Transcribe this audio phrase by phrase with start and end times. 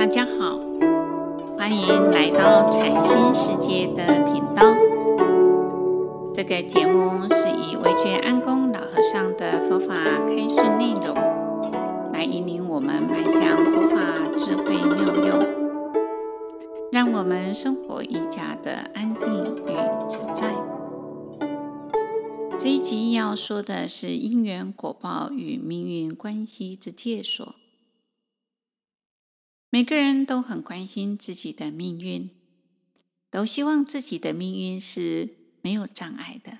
[0.00, 0.58] 大家好，
[1.58, 4.64] 欢迎来到禅心世界的频道。
[6.32, 9.94] 这个节目是以维觉安公老和尚的佛法
[10.26, 11.14] 开示内容，
[12.14, 15.38] 来引领我们迈向佛法智慧妙用，
[16.90, 20.50] 让我们生活愈加的安定与自在。
[22.58, 27.56] 这一集要说的是因缘果报与命运关系之介说。
[29.72, 32.30] 每个人都很关心自己的命运，
[33.30, 36.58] 都希望自己的命运是没有障碍的、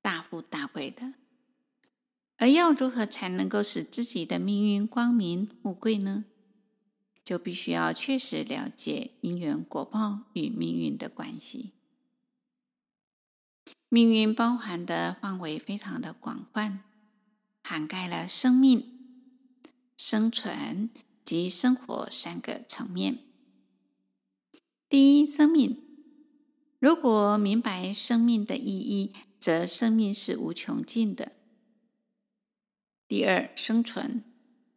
[0.00, 1.14] 大富大贵的。
[2.36, 6.24] 而要如何才能够使自己的命运光明富贵呢？
[7.24, 11.72] 就必须要确实了解因缘果报与命运的关系。
[13.88, 16.84] 命运包含的范围非常的广泛，
[17.62, 18.98] 涵盖了生命、
[19.96, 20.88] 生存
[21.30, 23.18] 及生活三个层面。
[24.88, 25.80] 第一，生命。
[26.80, 31.30] 如果明白生命的意义，则生命是无穷尽的。
[33.06, 34.24] 第二，生存。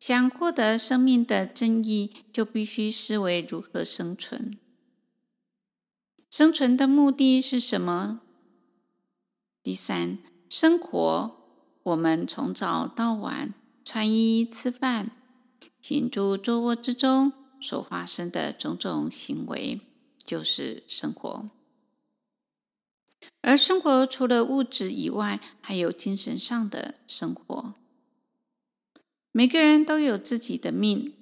[0.00, 4.58] 想获得生命的真义，就必须思维如何生存。
[6.28, 8.22] 生存的目的是什么？
[9.62, 11.36] 第三，生活，
[11.84, 15.12] 我们从早到晚穿衣、吃饭、
[15.80, 19.80] 行住坐卧之中所发生的种种行为，
[20.24, 21.46] 就是生活。
[23.42, 27.74] 而生活除了物质以外，还有精神上的生活。
[29.32, 31.14] 每个人都有自己的命，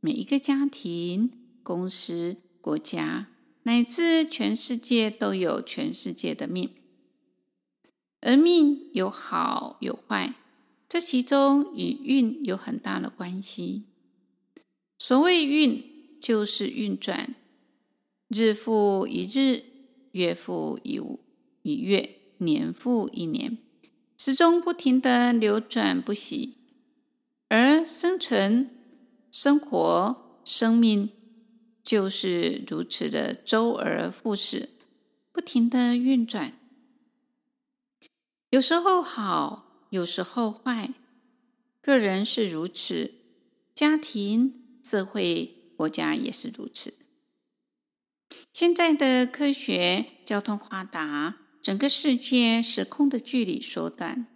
[0.00, 1.30] 每一个家庭、
[1.62, 3.28] 公司、国家，
[3.64, 6.70] 乃至全世界，都有全世界的命。
[8.20, 10.34] 而命有好有坏，
[10.94, 13.82] 这其中与运有很大的关系。
[14.96, 15.82] 所谓运，
[16.20, 17.34] 就是运转，
[18.28, 19.64] 日复一日，
[20.12, 21.00] 月复一
[21.62, 23.58] 一月，年复一年，
[24.16, 26.58] 始终不停地流转不息。
[27.48, 28.70] 而生存、
[29.32, 31.10] 生活、生命
[31.82, 34.70] 就是如此的周而复始，
[35.32, 36.56] 不停地运转。
[38.50, 39.63] 有时候好，
[39.94, 40.92] 有时候坏，
[41.80, 43.12] 个人是如此，
[43.76, 46.94] 家庭、社会、国家也是如此。
[48.52, 54.26] 现在的科学、交通发达，整个世界时空的距离缩短。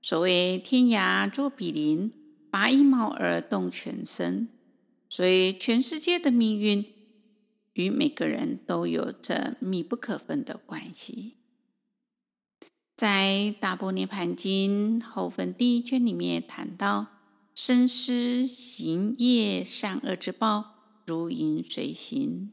[0.00, 2.10] 所谓天涯若比邻，
[2.50, 4.48] 拔一毛而动全身。
[5.10, 6.82] 所以全世界的命运
[7.74, 11.34] 与每个人都有着密不可分的关系。
[12.96, 17.06] 在《大般涅盘经》后分第一卷里面谈到，
[17.52, 22.52] 生思行业善恶之报，如影随形，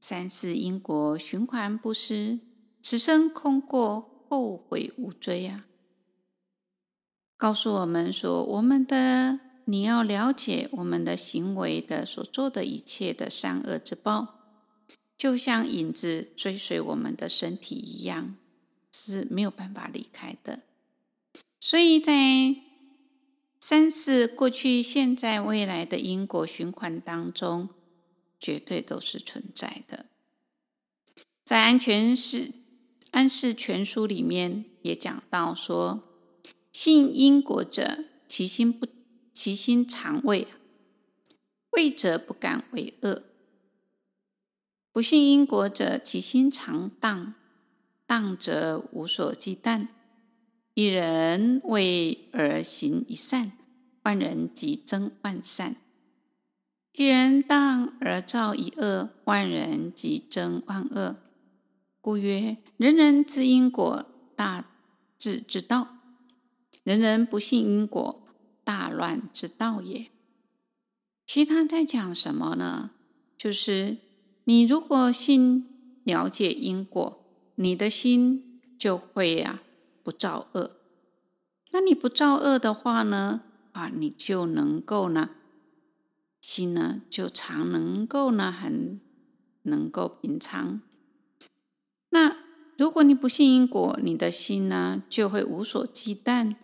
[0.00, 2.40] 三世因果循环不失，
[2.82, 5.66] 此生空过，后悔无追啊！
[7.36, 14.38] 告诉我们说，我们的你要了解我们的行为的所做的一切的善恶之报，
[15.18, 18.36] 就像影子追随我们的身体一样。
[19.04, 20.60] 是没有办法离开的，
[21.58, 22.54] 所以在
[23.60, 27.68] 三世过去、现在、未来的因果循环当中，
[28.38, 30.06] 绝对都是存在的。
[31.44, 32.52] 在《安全是
[33.10, 36.02] 安世全书》里面也讲到说
[36.72, 38.86] ：“信因果者，其心不
[39.34, 40.46] 其心常畏，
[41.70, 43.22] 畏者不敢为恶；
[44.92, 47.34] 不信因果者，其心常荡。”
[48.12, 49.88] 当则无所忌惮，
[50.74, 53.52] 一人为而行一善，
[54.02, 55.76] 万人即增万善；
[56.92, 61.16] 一人当而造一恶，万人即增万恶。
[62.02, 64.04] 故曰：人人知因果，
[64.36, 64.66] 大
[65.18, 65.96] 智之道；
[66.84, 68.22] 人人不信因果，
[68.62, 70.08] 大乱之道也。
[71.26, 72.90] 其他在讲什么呢？
[73.38, 73.96] 就是
[74.44, 75.66] 你如果信
[76.04, 77.21] 了解因果。
[77.54, 79.62] 你的心就会呀、啊、
[80.02, 80.72] 不造恶，
[81.70, 85.30] 那你不造恶的话呢啊，你就能够呢
[86.40, 89.00] 心呢就常能够呢很
[89.62, 90.80] 能够平常。
[92.10, 92.36] 那
[92.76, 96.54] 如果你不信因果，你的心呢就会无所忌惮。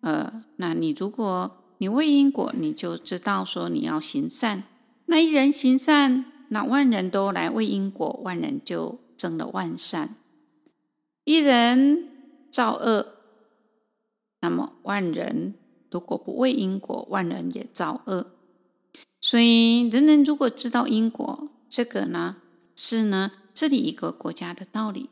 [0.00, 4.64] 呃，那你如果你为因果，你就知道说你要行善。
[5.06, 10.16] 那一人行善，那万人都来为因果，万人就增了万善。
[11.30, 12.08] 一人
[12.50, 13.06] 造恶，
[14.40, 15.54] 那么万人
[15.88, 18.32] 如果不畏因果，万人也造恶。
[19.20, 22.38] 所以，人人如果知道因果，这个呢
[22.74, 25.08] 是呢治理一个国家的道理。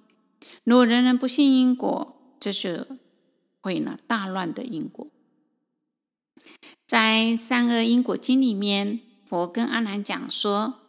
[0.64, 2.88] 如果人人不信因果，这是
[3.60, 5.06] 会呢大乱的因果。
[6.84, 10.80] 在《三恶因果经》里面，佛跟阿难讲说：“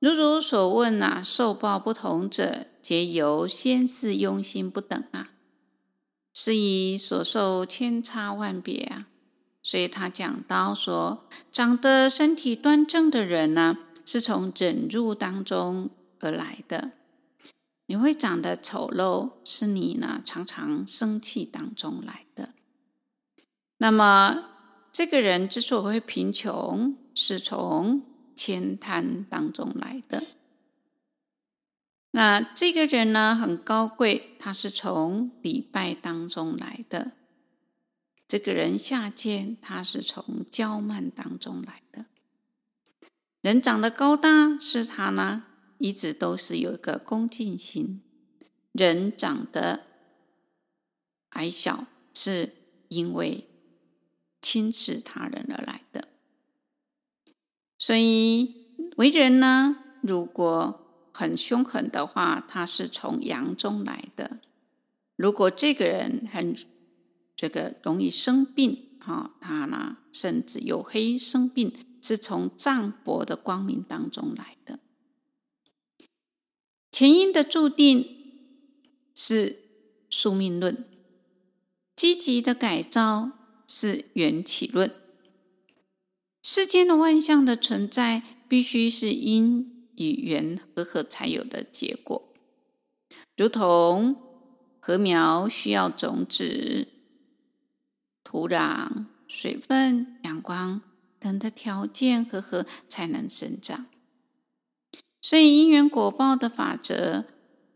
[0.00, 5.30] 如如所问啊，受报不同者，皆由先世用心不等啊，
[6.32, 9.06] 是以所受千差万别啊。”
[9.62, 13.76] 所以他讲到说，长得身体端正的人呢，
[14.06, 15.90] 是从忍辱当中
[16.20, 16.92] 而来的；
[17.84, 22.54] 你会长得丑陋，是你呢常常生气当中来的。
[23.76, 24.44] 那么
[24.90, 28.02] 这个人之所以会贫穷，是从
[28.34, 30.22] 慳贪当中来的。
[32.10, 37.12] 那这个人呢很高贵，他是从礼拜当中来的。
[38.26, 42.04] 这个人下贱，他是从娇慢当中来的；
[43.40, 45.44] 人长得高大，是他呢
[45.78, 48.00] 一直都是有一个恭敬心；
[48.72, 49.84] 人长得
[51.30, 52.54] 矮小，是
[52.88, 53.48] 因为
[54.42, 56.08] 轻视他人而来的。
[57.78, 58.66] 所以
[58.96, 60.87] 为人呢，如果
[61.18, 64.38] 很凶狠的话，他是从阳中来的；
[65.16, 66.56] 如果这个人很
[67.34, 74.78] 这个容易生病，哈，他呢甚至有黑生病，是从藏薄的光明当中来的。
[76.92, 77.96] 前因的注定
[79.12, 79.58] 是
[80.08, 80.84] 宿命论，
[81.96, 83.32] 积极的改造
[83.66, 84.94] 是缘起论。
[86.44, 92.32] 世间的万象的存在，必须是因与缘和合才有的结果，
[93.36, 94.16] 如同
[94.80, 96.88] 禾苗需要种子。
[98.24, 100.82] 土壤、水分、阳光
[101.18, 103.86] 等的条件和合才能生长，
[105.22, 107.24] 所以因缘果报的法则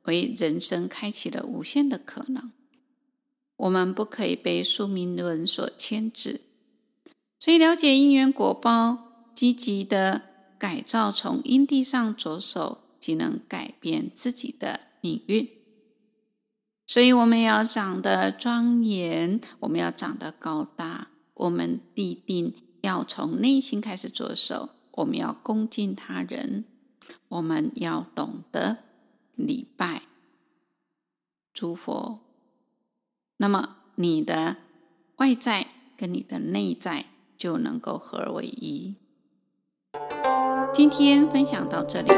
[0.03, 2.53] 为人生开启了无限的可能。
[3.57, 6.43] 我们不可以被宿命论所牵制，
[7.39, 10.31] 所以了解因缘果报，积极的
[10.62, 15.50] 改造，从因地上着手，即能改变自己的命运。
[16.87, 24.69] 所以我们要长得庄严，我们要长得高大，我们必定要从内心开始着手。
[24.93, 26.64] 我们要恭敬他人，
[27.26, 28.85] 我们要懂得
[29.35, 30.03] 礼拜
[31.53, 32.20] 诸佛。
[33.38, 34.59] 那么你的
[35.17, 35.67] 外在
[35.97, 37.06] 跟你的内在
[37.37, 39.01] 就能够合而为一。
[40.75, 42.11] 今天分享到这里，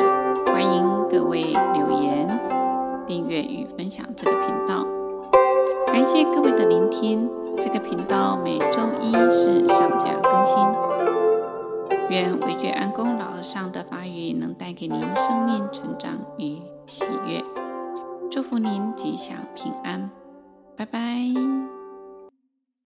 [0.47, 1.43] 欢迎各位
[1.73, 2.41] 留言。
[3.05, 4.87] 订阅与分享这个频道，
[5.89, 7.29] 感谢各位的聆听。
[7.59, 10.57] 这个频道每周一是上架更新。
[12.11, 17.43] 愿惟觉安公老和尚的法语能带给您生命成长与喜悦，
[18.31, 20.09] 祝福您吉祥平安。
[20.77, 21.01] 拜拜